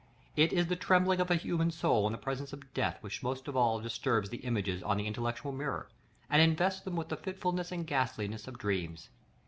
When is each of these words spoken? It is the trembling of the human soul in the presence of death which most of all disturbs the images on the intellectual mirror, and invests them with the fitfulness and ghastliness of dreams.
It 0.35 0.51
is 0.51 0.65
the 0.65 0.75
trembling 0.75 1.19
of 1.19 1.27
the 1.27 1.35
human 1.35 1.69
soul 1.69 2.07
in 2.07 2.11
the 2.11 2.17
presence 2.17 2.53
of 2.53 2.73
death 2.73 2.97
which 3.01 3.21
most 3.21 3.47
of 3.47 3.55
all 3.55 3.79
disturbs 3.79 4.31
the 4.31 4.37
images 4.39 4.81
on 4.81 4.97
the 4.97 5.05
intellectual 5.05 5.51
mirror, 5.51 5.89
and 6.27 6.41
invests 6.41 6.81
them 6.81 6.95
with 6.95 7.09
the 7.09 7.17
fitfulness 7.17 7.71
and 7.71 7.85
ghastliness 7.85 8.47
of 8.47 8.57
dreams. 8.57 9.09